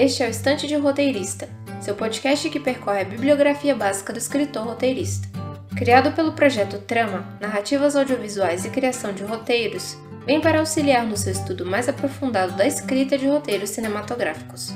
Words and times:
Este 0.00 0.22
é 0.22 0.28
o 0.28 0.30
Estante 0.30 0.68
de 0.68 0.76
Roteirista, 0.76 1.48
seu 1.80 1.92
podcast 1.92 2.48
que 2.48 2.60
percorre 2.60 3.00
a 3.00 3.04
bibliografia 3.04 3.74
básica 3.74 4.12
do 4.12 4.18
escritor 4.20 4.64
roteirista. 4.64 5.26
Criado 5.76 6.12
pelo 6.12 6.34
projeto 6.34 6.78
Trama, 6.78 7.36
Narrativas 7.40 7.96
Audiovisuais 7.96 8.64
e 8.64 8.70
Criação 8.70 9.12
de 9.12 9.24
Roteiros, 9.24 9.98
vem 10.24 10.40
para 10.40 10.60
auxiliar 10.60 11.04
no 11.04 11.16
seu 11.16 11.32
estudo 11.32 11.66
mais 11.66 11.88
aprofundado 11.88 12.52
da 12.52 12.64
escrita 12.64 13.18
de 13.18 13.26
roteiros 13.26 13.70
cinematográficos. 13.70 14.72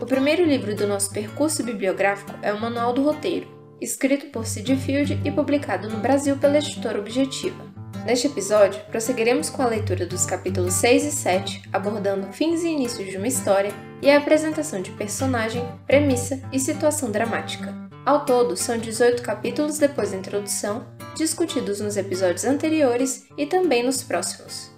O 0.00 0.04
primeiro 0.04 0.44
livro 0.44 0.74
do 0.74 0.88
nosso 0.88 1.12
percurso 1.12 1.62
bibliográfico 1.62 2.34
é 2.42 2.52
o 2.52 2.60
Manual 2.60 2.92
do 2.92 3.04
Roteiro, 3.04 3.46
escrito 3.80 4.32
por 4.32 4.46
Sid 4.46 4.74
Field 4.78 5.20
e 5.24 5.30
publicado 5.30 5.88
no 5.88 5.98
Brasil 5.98 6.36
pela 6.38 6.58
editora 6.58 6.98
Objetiva. 6.98 7.67
Neste 8.04 8.26
episódio, 8.26 8.80
prosseguiremos 8.86 9.50
com 9.50 9.62
a 9.62 9.66
leitura 9.66 10.06
dos 10.06 10.24
capítulos 10.24 10.74
6 10.74 11.04
e 11.04 11.10
7, 11.10 11.62
abordando 11.72 12.32
fins 12.32 12.62
e 12.62 12.68
inícios 12.68 13.10
de 13.10 13.16
uma 13.16 13.28
história 13.28 13.72
e 14.00 14.10
a 14.10 14.18
apresentação 14.18 14.80
de 14.80 14.90
personagem, 14.92 15.62
premissa 15.86 16.40
e 16.52 16.58
situação 16.58 17.10
dramática. 17.10 17.74
Ao 18.06 18.24
todo, 18.24 18.56
são 18.56 18.78
18 18.78 19.22
capítulos 19.22 19.78
depois 19.78 20.12
da 20.12 20.16
introdução, 20.16 20.86
discutidos 21.14 21.80
nos 21.80 21.96
episódios 21.96 22.44
anteriores 22.44 23.26
e 23.36 23.44
também 23.44 23.82
nos 23.82 24.02
próximos. 24.02 24.70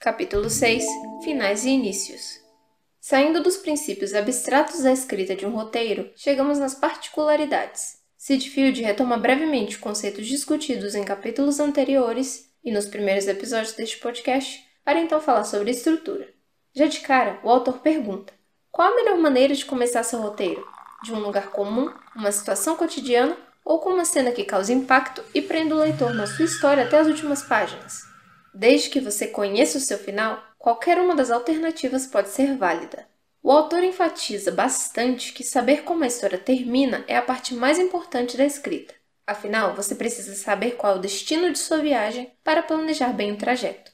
Capítulo 0.00 0.48
6 0.48 0.84
Finais 1.22 1.64
e 1.64 1.70
Inícios 1.70 2.40
Saindo 3.00 3.42
dos 3.42 3.56
princípios 3.56 4.14
abstratos 4.14 4.82
da 4.82 4.92
escrita 4.92 5.34
de 5.34 5.44
um 5.44 5.50
roteiro, 5.50 6.10
chegamos 6.14 6.58
nas 6.58 6.74
particularidades. 6.74 8.01
Sid 8.24 8.50
Field 8.50 8.80
retoma 8.80 9.18
brevemente 9.18 9.80
conceitos 9.80 10.28
discutidos 10.28 10.94
em 10.94 11.02
capítulos 11.02 11.58
anteriores 11.58 12.48
e 12.62 12.70
nos 12.70 12.86
primeiros 12.86 13.26
episódios 13.26 13.72
deste 13.72 13.98
podcast, 13.98 14.64
para 14.84 15.00
então 15.00 15.20
falar 15.20 15.42
sobre 15.42 15.72
estrutura. 15.72 16.28
Já 16.72 16.86
de 16.86 17.00
cara, 17.00 17.40
o 17.42 17.50
autor 17.50 17.80
pergunta: 17.80 18.32
qual 18.70 18.92
a 18.92 18.94
melhor 18.94 19.18
maneira 19.18 19.52
de 19.56 19.64
começar 19.64 20.04
seu 20.04 20.20
roteiro? 20.20 20.64
De 21.02 21.12
um 21.12 21.18
lugar 21.18 21.50
comum, 21.50 21.92
uma 22.14 22.30
situação 22.30 22.76
cotidiana 22.76 23.36
ou 23.64 23.80
com 23.80 23.90
uma 23.90 24.04
cena 24.04 24.30
que 24.30 24.44
cause 24.44 24.72
impacto 24.72 25.24
e 25.34 25.42
prenda 25.42 25.74
o 25.74 25.78
leitor 25.78 26.14
na 26.14 26.28
sua 26.28 26.44
história 26.44 26.84
até 26.84 27.00
as 27.00 27.08
últimas 27.08 27.42
páginas? 27.42 28.02
Desde 28.54 28.88
que 28.88 29.00
você 29.00 29.26
conheça 29.26 29.78
o 29.78 29.80
seu 29.80 29.98
final, 29.98 30.40
qualquer 30.60 30.96
uma 31.00 31.16
das 31.16 31.32
alternativas 31.32 32.06
pode 32.06 32.28
ser 32.28 32.56
válida. 32.56 33.04
O 33.44 33.50
autor 33.50 33.82
enfatiza 33.82 34.52
bastante 34.52 35.32
que 35.32 35.42
saber 35.42 35.82
como 35.82 36.04
a 36.04 36.06
história 36.06 36.38
termina 36.38 37.04
é 37.08 37.16
a 37.16 37.22
parte 37.22 37.54
mais 37.54 37.76
importante 37.76 38.36
da 38.36 38.44
escrita. 38.44 38.94
Afinal, 39.26 39.74
você 39.74 39.96
precisa 39.96 40.36
saber 40.36 40.76
qual 40.76 40.94
é 40.94 40.96
o 40.96 41.00
destino 41.00 41.50
de 41.50 41.58
sua 41.58 41.78
viagem 41.78 42.32
para 42.44 42.62
planejar 42.62 43.12
bem 43.12 43.32
o 43.32 43.36
trajeto. 43.36 43.90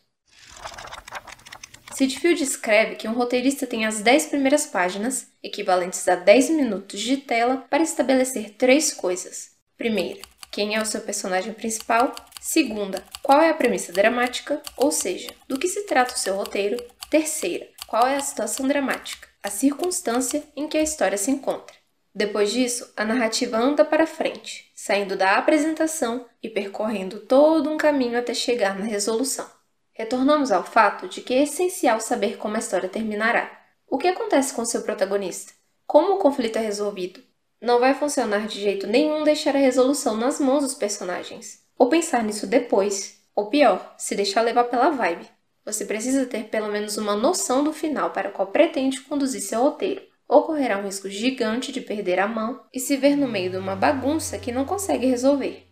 Sidfield 1.95 2.43
escreve 2.43 2.97
que 2.97 3.09
um 3.09 3.15
roteirista 3.15 3.67
tem 3.67 3.87
as 3.87 4.03
10 4.03 4.27
primeiras 4.27 4.67
páginas, 4.67 5.29
equivalentes 5.43 6.07
a 6.07 6.15
10 6.15 6.51
minutos 6.51 7.01
de 7.01 7.17
tela, 7.17 7.65
para 7.71 7.83
estabelecer 7.83 8.51
três 8.51 8.93
coisas. 8.93 9.53
Primeira, 9.79 10.21
quem 10.51 10.77
é 10.77 10.83
o 10.83 10.87
seu 10.87 11.01
personagem 11.01 11.55
principal. 11.55 12.15
Segunda, 12.39 13.03
qual 13.23 13.41
é 13.41 13.49
a 13.49 13.55
premissa 13.55 13.93
dramática, 13.93 14.63
ou 14.77 14.93
seja, 14.93 15.31
do 15.49 15.59
que 15.59 15.69
se 15.69 15.87
trata 15.87 16.15
o 16.15 16.19
seu 16.19 16.37
roteiro. 16.37 16.77
Terceira, 17.11 17.67
qual 17.87 18.07
é 18.07 18.17
a 18.17 18.21
situação 18.21 18.69
dramática 18.69 19.28
a 19.43 19.51
circunstância 19.51 20.43
em 20.57 20.67
que 20.67 20.77
a 20.77 20.83
história 20.83 21.17
se 21.17 21.31
encontra. 21.31 21.77
Depois 22.15 22.51
disso, 22.51 22.93
a 22.97 23.05
narrativa 23.05 23.57
anda 23.57 23.85
para 23.85 24.07
frente, 24.07 24.73
saindo 24.75 25.17
da 25.17 25.37
apresentação 25.37 26.27
e 26.43 26.49
percorrendo 26.49 27.21
todo 27.21 27.71
um 27.71 27.77
caminho 27.77 28.19
até 28.19 28.35
chegar 28.35 28.79
na 28.79 28.87
resolução. 28.87 29.49
Retornamos 29.93 30.51
ao 30.51 30.65
fato 30.65 31.09
de 31.09 31.21
que 31.21 31.35
é 31.35 31.43
essencial 31.43 32.01
saber 32.01 32.37
como 32.37 32.57
a 32.57 32.59
história 32.59 32.89
terminará. 32.89 33.51
O 33.89 33.99
que 33.99 34.09
acontece 34.09 34.53
com 34.55 34.65
seu 34.65 34.83
protagonista? 34.83 35.53
Como 35.87 36.15
o 36.15 36.19
conflito 36.19 36.57
é 36.57 36.61
resolvido? 36.61 37.21
Não 37.61 37.81
vai 37.81 37.95
funcionar 37.95 38.47
de 38.47 38.61
jeito 38.61 38.87
nenhum 38.87 39.25
deixar 39.25 39.57
a 39.57 39.59
resolução 39.59 40.17
nas 40.17 40.39
mãos 40.39 40.63
dos 40.63 40.75
personagens, 40.75 41.65
ou 41.77 41.89
pensar 41.89 42.23
nisso 42.23 42.47
depois, 42.47 43.21
ou 43.35 43.47
pior, 43.47 43.95
se 43.99 44.15
deixar 44.15 44.43
levar 44.43 44.65
pela 44.65 44.91
vibe. 44.91 45.29
Você 45.65 45.85
precisa 45.85 46.27
ter 46.27 46.45
pelo 46.45 46.71
menos 46.71 46.97
uma 46.97 47.15
noção 47.15 47.63
do 47.63 47.73
final 47.73 48.11
para 48.11 48.31
qual 48.31 48.49
pretende 48.49 49.01
conduzir 49.01 49.41
seu 49.41 49.63
roteiro, 49.63 50.03
ou 50.29 50.43
correrá 50.43 50.79
um 50.79 50.85
risco 50.85 51.09
gigante 51.09 51.73
de 51.73 51.81
perder 51.81 52.19
a 52.19 52.29
mão 52.29 52.61
e 52.73 52.79
se 52.79 52.97
ver 52.97 53.17
no 53.17 53.29
meio 53.29 53.51
de 53.51 53.57
uma 53.57 53.75
bagunça 53.75 54.39
que 54.39 54.53
não 54.53 54.65
consegue 54.65 55.07
resolver. 55.07 55.67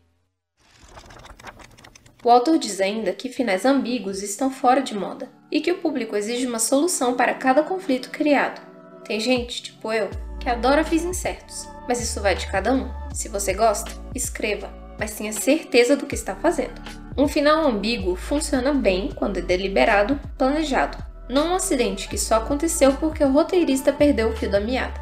O 2.25 2.31
autor 2.31 2.59
diz 2.59 2.81
ainda 2.81 3.13
que 3.13 3.29
finais 3.29 3.65
ambíguos 3.65 4.23
estão 4.23 4.51
fora 4.51 4.81
de 4.81 4.95
moda 4.95 5.31
e 5.51 5.61
que 5.61 5.71
o 5.71 5.79
público 5.79 6.17
exige 6.17 6.47
uma 6.47 6.59
solução 6.59 7.15
para 7.15 7.35
cada 7.35 7.63
conflito 7.63 8.11
criado. 8.11 8.61
Tem 9.05 9.21
gente, 9.21 9.63
tipo 9.63 9.93
eu, 9.93 10.11
que 10.41 10.49
adora 10.49 10.83
fins 10.83 11.05
incertos, 11.05 11.69
mas 11.87 12.01
isso 12.01 12.21
vai 12.21 12.35
de 12.35 12.51
cada 12.51 12.73
um. 12.73 12.91
Se 13.15 13.29
você 13.29 13.55
gosta, 13.55 13.93
escreva, 14.15 14.73
mas 14.99 15.17
tenha 15.17 15.33
certeza 15.33 15.97
do 15.97 16.07
que 16.07 16.17
está 16.17 16.35
fazendo. 16.35 17.06
Um 17.19 17.27
final 17.27 17.67
ambíguo 17.67 18.15
funciona 18.15 18.75
bem 18.75 19.11
quando 19.15 19.39
é 19.39 19.43
deliberado, 19.43 20.21
planejado, 20.37 20.99
não 21.29 21.53
um 21.53 21.55
acidente 21.55 22.09
que 22.09 22.19
só 22.19 22.37
aconteceu 22.37 22.93
porque 22.93 23.25
o 23.25 23.33
roteirista 23.33 23.91
perdeu 23.91 24.29
o 24.29 24.37
fio 24.37 24.51
da 24.51 24.61
meada. 24.61 25.01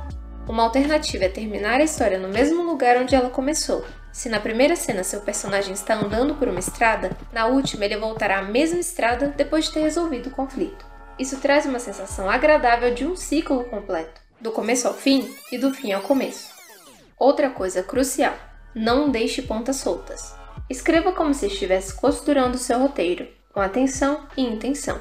Uma 0.48 0.62
alternativa 0.62 1.24
é 1.24 1.28
terminar 1.28 1.80
a 1.80 1.84
história 1.84 2.16
no 2.16 2.28
mesmo 2.28 2.62
lugar 2.62 2.96
onde 2.98 3.16
ela 3.16 3.30
começou. 3.30 3.84
Se 4.12 4.28
na 4.28 4.38
primeira 4.38 4.76
cena 4.76 5.02
seu 5.02 5.22
personagem 5.22 5.74
está 5.74 5.94
andando 5.94 6.36
por 6.36 6.46
uma 6.46 6.60
estrada, 6.60 7.10
na 7.32 7.46
última 7.46 7.84
ele 7.84 7.96
voltará 7.96 8.38
à 8.38 8.42
mesma 8.42 8.78
estrada 8.78 9.34
depois 9.36 9.64
de 9.64 9.72
ter 9.72 9.80
resolvido 9.80 10.28
o 10.28 10.32
conflito. 10.32 10.86
Isso 11.18 11.38
traz 11.38 11.66
uma 11.66 11.80
sensação 11.80 12.30
agradável 12.30 12.94
de 12.94 13.04
um 13.04 13.16
ciclo 13.16 13.64
completo, 13.64 14.20
do 14.40 14.52
começo 14.52 14.86
ao 14.86 14.94
fim 14.94 15.34
e 15.50 15.58
do 15.58 15.74
fim 15.74 15.92
ao 15.92 16.02
começo. 16.02 16.54
Outra 17.18 17.50
coisa 17.50 17.82
crucial: 17.82 18.34
não 18.72 19.10
deixe 19.10 19.42
pontas 19.42 19.76
soltas. 19.76 20.43
Escreva 20.68 21.12
como 21.12 21.34
se 21.34 21.46
estivesse 21.46 21.94
costurando 21.94 22.56
seu 22.56 22.78
roteiro, 22.78 23.28
com 23.52 23.60
atenção 23.60 24.26
e 24.36 24.42
intenção. 24.42 25.00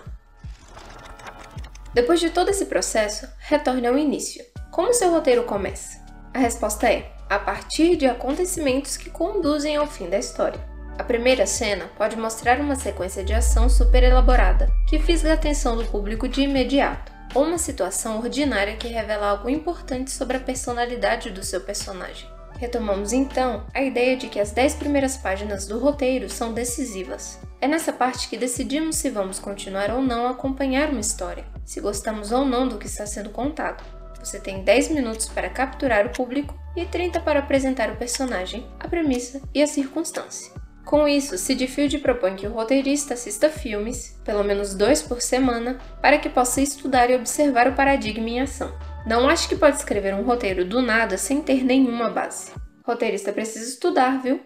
Depois 1.93 2.19
de 2.19 2.29
todo 2.29 2.49
esse 2.49 2.65
processo, 2.65 3.27
retorne 3.39 3.87
ao 3.87 3.97
início. 3.97 4.43
Como 4.71 4.93
seu 4.93 5.09
roteiro 5.09 5.43
começa? 5.43 6.03
A 6.33 6.39
resposta 6.39 6.91
é: 6.91 7.11
a 7.29 7.39
partir 7.39 7.95
de 7.95 8.05
acontecimentos 8.05 8.97
que 8.97 9.09
conduzem 9.09 9.77
ao 9.77 9.87
fim 9.87 10.09
da 10.09 10.17
história. 10.17 10.59
A 10.97 11.03
primeira 11.03 11.45
cena 11.47 11.89
pode 11.97 12.17
mostrar 12.17 12.59
uma 12.59 12.75
sequência 12.75 13.23
de 13.23 13.33
ação 13.33 13.69
super 13.69 14.03
elaborada, 14.03 14.69
que 14.87 14.99
fisga 14.99 15.31
a 15.31 15.33
atenção 15.33 15.77
do 15.77 15.85
público 15.85 16.27
de 16.27 16.41
imediato, 16.41 17.11
ou 17.33 17.43
uma 17.43 17.57
situação 17.57 18.19
ordinária 18.19 18.75
que 18.75 18.87
revela 18.87 19.29
algo 19.29 19.49
importante 19.49 20.11
sobre 20.11 20.37
a 20.37 20.41
personalidade 20.41 21.31
do 21.31 21.43
seu 21.43 21.61
personagem. 21.61 22.32
Retomamos 22.59 23.11
então 23.11 23.65
a 23.73 23.81
ideia 23.81 24.15
de 24.15 24.27
que 24.27 24.39
as 24.39 24.51
10 24.51 24.75
primeiras 24.75 25.17
páginas 25.17 25.65
do 25.65 25.79
roteiro 25.79 26.29
são 26.29 26.53
decisivas. 26.53 27.39
É 27.59 27.67
nessa 27.67 27.93
parte 27.93 28.29
que 28.29 28.37
decidimos 28.37 28.97
se 28.97 29.09
vamos 29.09 29.39
continuar 29.39 29.91
ou 29.91 30.01
não 30.01 30.27
a 30.27 30.31
acompanhar 30.31 30.89
uma 30.89 30.99
história, 30.99 31.45
se 31.65 31.81
gostamos 31.81 32.31
ou 32.31 32.45
não 32.45 32.67
do 32.67 32.77
que 32.77 32.87
está 32.87 33.05
sendo 33.05 33.29
contado. 33.29 33.83
Você 34.19 34.39
tem 34.39 34.63
10 34.63 34.89
minutos 34.89 35.27
para 35.27 35.49
capturar 35.49 36.05
o 36.05 36.11
público 36.11 36.57
e 36.75 36.85
30 36.85 37.19
para 37.19 37.39
apresentar 37.39 37.89
o 37.89 37.97
personagem, 37.97 38.65
a 38.79 38.87
premissa 38.87 39.41
e 39.53 39.61
a 39.61 39.67
circunstância. 39.67 40.51
Com 40.85 41.07
isso, 41.07 41.37
Sid 41.37 41.65
Field 41.67 41.97
propõe 41.99 42.35
que 42.35 42.45
o 42.45 42.53
roteirista 42.53 43.13
assista 43.13 43.49
filmes, 43.49 44.19
pelo 44.23 44.43
menos 44.43 44.75
dois 44.75 45.01
por 45.01 45.21
semana, 45.21 45.77
para 46.01 46.17
que 46.17 46.29
possa 46.29 46.61
estudar 46.61 47.09
e 47.09 47.15
observar 47.15 47.67
o 47.67 47.73
paradigma 47.73 48.29
em 48.29 48.41
ação. 48.41 48.73
Não 49.05 49.27
acho 49.27 49.49
que 49.49 49.55
pode 49.57 49.75
escrever 49.75 50.13
um 50.13 50.23
roteiro 50.23 50.63
do 50.63 50.81
nada 50.81 51.17
sem 51.17 51.41
ter 51.41 51.61
nenhuma 51.61 52.09
base. 52.09 52.53
Roteirista 52.85 53.33
precisa 53.33 53.69
estudar, 53.69 54.21
viu? 54.21 54.41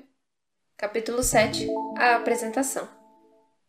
Capítulo 0.76 1.22
7 1.22 1.68
A 1.96 2.16
apresentação. 2.16 2.90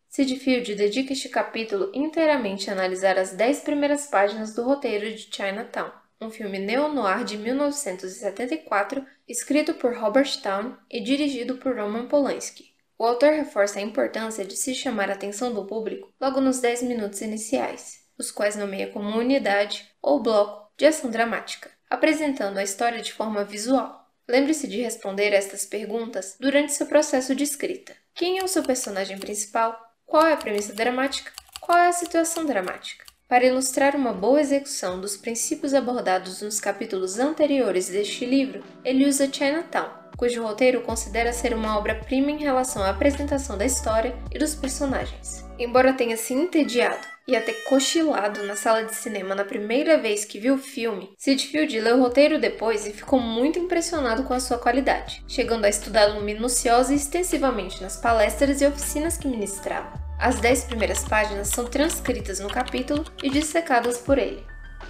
Sid 0.08 0.36
Field 0.36 0.74
dedica 0.74 1.12
este 1.12 1.28
capítulo 1.28 1.90
inteiramente 1.92 2.70
a 2.70 2.72
analisar 2.72 3.18
as 3.18 3.32
10 3.32 3.60
primeiras 3.60 4.06
páginas 4.06 4.54
do 4.54 4.62
roteiro 4.62 5.14
de 5.14 5.28
Chinatown, 5.30 5.90
um 6.18 6.30
filme 6.30 6.58
neo-noir 6.58 7.22
de 7.22 7.36
1974, 7.36 9.04
escrito 9.28 9.74
por 9.74 9.94
Robert 9.94 10.40
Town 10.42 10.74
e 10.90 11.02
dirigido 11.02 11.58
por 11.58 11.76
Roman 11.76 12.08
Polanski. 12.08 12.74
O 12.98 13.04
autor 13.04 13.34
reforça 13.34 13.78
a 13.78 13.82
importância 13.82 14.42
de 14.42 14.56
se 14.56 14.74
chamar 14.74 15.10
a 15.10 15.12
atenção 15.12 15.52
do 15.52 15.66
público 15.66 16.10
logo 16.18 16.40
nos 16.40 16.60
10 16.60 16.84
minutos 16.84 17.20
iniciais, 17.20 18.06
os 18.18 18.30
quais 18.30 18.56
nomeia 18.56 18.90
como 18.90 19.18
unidade 19.18 19.86
ou 20.00 20.22
bloco 20.22 20.67
de 20.78 20.86
ação 20.86 21.10
dramática, 21.10 21.70
apresentando 21.90 22.56
a 22.56 22.62
história 22.62 23.02
de 23.02 23.12
forma 23.12 23.42
visual. 23.42 24.08
Lembre-se 24.28 24.68
de 24.68 24.80
responder 24.80 25.32
estas 25.32 25.66
perguntas 25.66 26.36
durante 26.38 26.72
seu 26.72 26.86
processo 26.86 27.34
de 27.34 27.42
escrita. 27.42 27.96
Quem 28.14 28.38
é 28.38 28.44
o 28.44 28.48
seu 28.48 28.62
personagem 28.62 29.18
principal? 29.18 29.76
Qual 30.06 30.24
é 30.24 30.32
a 30.32 30.36
premissa 30.36 30.72
dramática? 30.72 31.32
Qual 31.60 31.76
é 31.76 31.88
a 31.88 31.92
situação 31.92 32.46
dramática? 32.46 33.04
Para 33.26 33.44
ilustrar 33.44 33.96
uma 33.96 34.12
boa 34.12 34.40
execução 34.40 35.00
dos 35.00 35.16
princípios 35.16 35.74
abordados 35.74 36.42
nos 36.42 36.60
capítulos 36.60 37.18
anteriores 37.18 37.88
deste 37.88 38.24
livro, 38.24 38.62
ele 38.84 39.04
usa 39.04 39.30
Chinatown, 39.30 39.90
cujo 40.16 40.42
roteiro 40.42 40.82
considera 40.82 41.32
ser 41.32 41.52
uma 41.54 41.76
obra-prima 41.76 42.30
em 42.30 42.38
relação 42.38 42.82
à 42.82 42.90
apresentação 42.90 43.58
da 43.58 43.66
história 43.66 44.16
e 44.32 44.38
dos 44.38 44.54
personagens. 44.54 45.44
Embora 45.58 45.92
tenha 45.92 46.16
se 46.16 46.32
entediado 46.32 47.17
ia 47.28 47.42
ter 47.42 47.62
cochilado 47.64 48.42
na 48.44 48.56
sala 48.56 48.84
de 48.84 48.94
cinema 48.94 49.34
na 49.34 49.44
primeira 49.44 49.98
vez 49.98 50.24
que 50.24 50.40
viu 50.40 50.54
o 50.54 50.58
filme, 50.58 51.12
Sid 51.18 51.46
Field 51.46 51.78
leu 51.78 51.98
o 51.98 52.00
roteiro 52.00 52.40
depois 52.40 52.86
e 52.86 52.92
ficou 52.92 53.20
muito 53.20 53.58
impressionado 53.58 54.24
com 54.24 54.32
a 54.32 54.40
sua 54.40 54.56
qualidade, 54.56 55.22
chegando 55.28 55.66
a 55.66 55.68
estudá-lo 55.68 56.22
minuciosa 56.22 56.94
e 56.94 56.96
extensivamente 56.96 57.82
nas 57.82 57.98
palestras 57.98 58.62
e 58.62 58.66
oficinas 58.66 59.18
que 59.18 59.28
ministrava. 59.28 59.92
As 60.18 60.40
dez 60.40 60.64
primeiras 60.64 61.04
páginas 61.04 61.48
são 61.48 61.66
transcritas 61.66 62.40
no 62.40 62.48
capítulo 62.48 63.04
e 63.22 63.28
dissecadas 63.28 63.98
por 63.98 64.16
ele. 64.16 64.42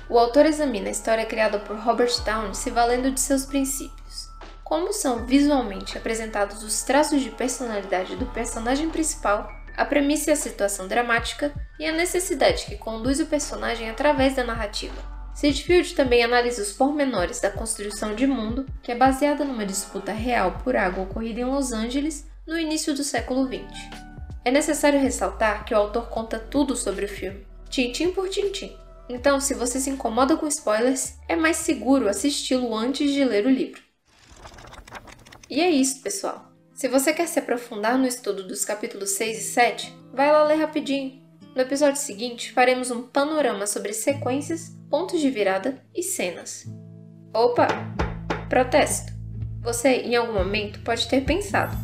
O 0.09 0.17
autor 0.17 0.47
examina 0.47 0.89
a 0.89 0.93
história 0.93 1.27
criada 1.27 1.59
por 1.59 1.77
Robert 1.77 2.23
Downey 2.25 2.55
se 2.55 2.71
valendo 2.71 3.11
de 3.11 3.21
seus 3.21 3.45
princípios. 3.45 4.29
Como 4.63 4.93
são 4.93 5.27
visualmente 5.27 5.99
apresentados 5.99 6.63
os 6.63 6.83
traços 6.83 7.21
de 7.21 7.31
personalidade 7.31 8.15
do 8.17 8.27
personagem 8.27 8.91
principal, 8.91 9.58
a 9.79 9.85
premissa 9.85 10.31
e 10.31 10.33
a 10.33 10.37
situação 10.37 10.89
dramática 10.89 11.53
e 11.79 11.87
a 11.87 11.93
necessidade 11.93 12.67
que 12.67 12.77
conduz 12.77 13.21
o 13.21 13.27
personagem 13.27 13.89
através 13.89 14.35
da 14.35 14.43
narrativa. 14.43 15.01
Sidfield 15.37 15.95
também 15.95 16.25
analisa 16.25 16.61
os 16.61 16.73
pormenores 16.73 17.39
da 17.39 17.49
construção 17.49 18.13
de 18.13 18.27
mundo, 18.27 18.67
que 18.83 18.91
é 18.91 18.97
baseada 18.97 19.45
numa 19.45 19.65
disputa 19.65 20.11
real 20.11 20.59
por 20.65 20.75
água 20.75 21.05
ocorrida 21.05 21.43
em 21.43 21.45
Los 21.45 21.71
Angeles 21.71 22.27
no 22.45 22.59
início 22.59 22.93
do 22.93 23.05
século 23.05 23.47
XX. 23.47 23.63
É 24.45 24.51
necessário 24.51 24.99
ressaltar 24.99 25.65
que 25.65 25.73
o 25.73 25.77
autor 25.77 26.09
conta 26.09 26.41
tudo 26.41 26.75
sobre 26.75 27.05
o 27.05 27.09
filme, 27.09 27.47
tintim 27.71 28.11
por 28.11 28.29
tintim. 28.29 28.77
Então, 29.09 29.41
se 29.41 29.55
você 29.55 29.79
se 29.79 29.91
incomoda 29.91 30.37
com 30.37 30.49
spoilers, 30.49 31.15
é 31.29 31.37
mais 31.37 31.59
seguro 31.59 32.09
assisti-lo 32.09 32.75
antes 32.75 33.13
de 33.13 33.25
ler 33.25 33.47
o 33.47 33.51
livro. 33.51 33.81
E 35.49 35.61
é 35.61 35.71
isso, 35.71 36.03
pessoal. 36.03 36.48
Se 36.79 36.87
você 36.87 37.13
quer 37.13 37.27
se 37.27 37.41
aprofundar 37.41 37.99
no 37.99 38.07
estudo 38.07 38.47
dos 38.47 38.65
capítulos 38.65 39.11
6 39.17 39.37
e 39.37 39.43
7, 39.43 39.99
vai 40.15 40.31
lá 40.31 40.45
ler 40.45 40.61
rapidinho. 40.61 41.21
No 41.53 41.63
episódio 41.63 42.01
seguinte, 42.01 42.53
faremos 42.53 42.93
um 42.93 43.03
panorama 43.03 43.67
sobre 43.67 43.93
sequências, 43.93 44.77
pontos 44.89 45.21
de 45.21 45.29
virada 45.29 45.83
e 45.93 46.05
cenas. 46.05 46.67
Opa! 47.35 47.67
Protesto! 48.49 49.13
Você, 49.61 49.89
em 49.89 50.15
algum 50.15 50.35
momento, 50.35 50.79
pode 50.85 51.09
ter 51.09 51.25
pensado: 51.25 51.77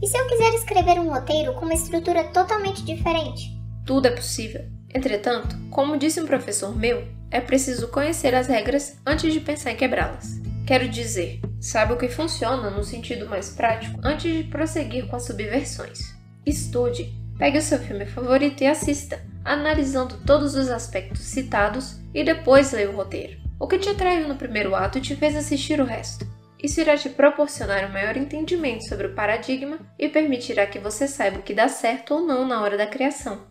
e 0.00 0.06
se 0.06 0.16
eu 0.16 0.26
quiser 0.26 0.54
escrever 0.54 0.98
um 0.98 1.10
roteiro 1.10 1.52
com 1.52 1.66
uma 1.66 1.74
estrutura 1.74 2.24
totalmente 2.24 2.82
diferente? 2.82 3.50
Tudo 3.84 4.08
é 4.08 4.12
possível. 4.12 4.64
Entretanto, 4.94 5.54
como 5.70 5.98
disse 5.98 6.22
um 6.22 6.26
professor 6.26 6.74
meu, 6.74 7.06
é 7.30 7.38
preciso 7.38 7.88
conhecer 7.88 8.34
as 8.34 8.46
regras 8.46 8.96
antes 9.04 9.30
de 9.30 9.40
pensar 9.40 9.72
em 9.72 9.76
quebrá-las. 9.76 10.40
Quero 10.66 10.88
dizer, 10.88 11.38
sabe 11.60 11.92
o 11.92 11.96
que 11.96 12.08
funciona 12.08 12.70
no 12.70 12.84
sentido 12.84 13.28
mais 13.28 13.50
prático 13.50 14.00
antes 14.02 14.32
de 14.32 14.44
prosseguir 14.44 15.06
com 15.06 15.16
as 15.16 15.24
subversões. 15.24 16.16
Estude, 16.46 17.12
pegue 17.38 17.58
o 17.58 17.62
seu 17.62 17.78
filme 17.78 18.06
favorito 18.06 18.62
e 18.62 18.66
assista, 18.66 19.22
analisando 19.44 20.18
todos 20.26 20.54
os 20.54 20.68
aspectos 20.68 21.20
citados 21.20 22.00
e 22.14 22.24
depois 22.24 22.72
leia 22.72 22.90
o 22.90 22.96
roteiro. 22.96 23.38
O 23.60 23.66
que 23.66 23.78
te 23.78 23.88
atraiu 23.88 24.28
no 24.28 24.36
primeiro 24.36 24.74
ato 24.74 25.00
te 25.00 25.16
fez 25.16 25.34
assistir 25.34 25.80
o 25.80 25.84
resto. 25.84 26.26
Isso 26.62 26.80
irá 26.80 26.96
te 26.96 27.08
proporcionar 27.08 27.88
um 27.88 27.92
maior 27.92 28.16
entendimento 28.16 28.88
sobre 28.88 29.06
o 29.06 29.14
paradigma 29.14 29.78
e 29.98 30.08
permitirá 30.08 30.66
que 30.66 30.78
você 30.78 31.06
saiba 31.06 31.38
o 31.38 31.42
que 31.42 31.54
dá 31.54 31.68
certo 31.68 32.14
ou 32.14 32.20
não 32.20 32.46
na 32.46 32.60
hora 32.60 32.76
da 32.76 32.86
criação. 32.86 33.46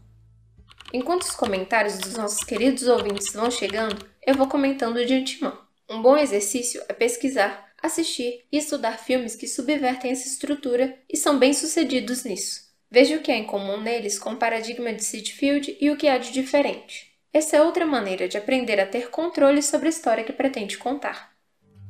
Enquanto 0.93 1.23
os 1.23 1.31
comentários 1.31 1.97
dos 1.97 2.15
nossos 2.15 2.43
queridos 2.43 2.87
ouvintes 2.87 3.33
vão 3.33 3.51
chegando, 3.51 4.05
eu 4.25 4.35
vou 4.35 4.47
comentando 4.47 5.05
de 5.05 5.13
antemão. 5.13 5.57
Um 5.89 6.01
bom 6.01 6.17
exercício 6.17 6.81
é 6.87 6.93
pesquisar, 6.93 7.66
assistir 7.81 8.45
e 8.51 8.57
estudar 8.57 8.97
filmes 8.97 9.35
que 9.35 9.47
subvertem 9.47 10.11
essa 10.11 10.27
estrutura 10.27 10.97
e 11.11 11.17
são 11.17 11.37
bem-sucedidos 11.37 12.23
nisso. 12.23 12.67
Veja 12.89 13.17
o 13.17 13.21
que 13.21 13.31
há 13.31 13.35
em 13.35 13.45
comum 13.45 13.79
neles 13.81 14.17
com 14.17 14.31
o 14.31 14.37
paradigma 14.37 14.93
de 14.93 15.03
Sitfield 15.03 15.77
e 15.79 15.89
o 15.89 15.97
que 15.97 16.07
há 16.07 16.17
de 16.17 16.31
diferente. 16.31 17.11
Essa 17.33 17.57
é 17.57 17.61
outra 17.61 17.85
maneira 17.85 18.27
de 18.27 18.37
aprender 18.37 18.79
a 18.79 18.85
ter 18.85 19.09
controle 19.09 19.61
sobre 19.61 19.87
a 19.87 19.89
história 19.89 20.23
que 20.23 20.33
pretende 20.33 20.77
contar. 20.77 21.31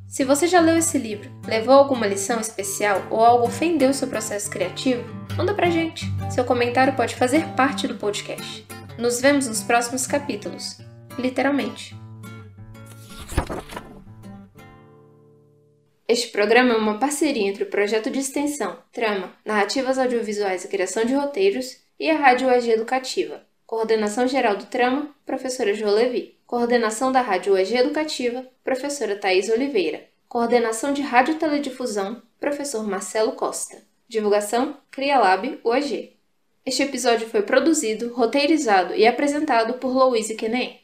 Se 0.08 0.24
você 0.24 0.46
já 0.46 0.58
leu 0.60 0.76
esse 0.76 0.98
livro, 0.98 1.30
levou 1.46 1.74
alguma 1.74 2.06
lição 2.06 2.40
especial 2.40 3.06
ou 3.10 3.24
algo 3.24 3.46
ofendeu 3.46 3.92
seu 3.92 4.08
processo 4.08 4.50
criativo, 4.50 5.04
manda 5.36 5.54
pra 5.54 5.70
gente. 5.70 6.06
Seu 6.30 6.44
comentário 6.44 6.96
pode 6.96 7.14
fazer 7.14 7.46
parte 7.54 7.86
do 7.86 7.94
podcast. 7.94 8.66
Nos 8.98 9.20
vemos 9.20 9.46
nos 9.46 9.62
próximos 9.62 10.06
capítulos. 10.06 10.78
Literalmente. 11.18 11.94
Este 16.10 16.28
programa 16.28 16.72
é 16.72 16.76
uma 16.78 16.98
parceria 16.98 17.46
entre 17.46 17.64
o 17.64 17.68
projeto 17.68 18.08
de 18.08 18.18
extensão 18.18 18.78
Trama, 18.90 19.30
Narrativas 19.44 19.98
Audiovisuais 19.98 20.64
e 20.64 20.68
Criação 20.68 21.04
de 21.04 21.12
Roteiros 21.12 21.82
e 22.00 22.08
a 22.08 22.16
Rádio 22.16 22.48
UEG 22.48 22.70
Educativa. 22.70 23.44
Coordenação 23.66 24.26
geral 24.26 24.56
do 24.56 24.64
Trama, 24.64 25.14
professora 25.26 25.74
Jo 25.74 25.90
Levi. 25.90 26.34
Coordenação 26.46 27.12
da 27.12 27.20
Rádio 27.20 27.52
UEG 27.52 27.76
Educativa, 27.76 28.46
professora 28.64 29.16
Thais 29.16 29.50
Oliveira. 29.50 30.08
Coordenação 30.26 30.94
de 30.94 31.02
Rádio 31.02 31.34
Teledifusão, 31.34 32.22
professor 32.40 32.88
Marcelo 32.88 33.32
Costa. 33.32 33.76
Divulgação, 34.08 34.78
CriaLab 34.90 35.60
UEG. 35.62 36.16
Este 36.64 36.84
episódio 36.84 37.28
foi 37.28 37.42
produzido, 37.42 38.14
roteirizado 38.14 38.94
e 38.94 39.06
apresentado 39.06 39.74
por 39.74 39.92
Louise 39.94 40.34
Kenem. 40.36 40.80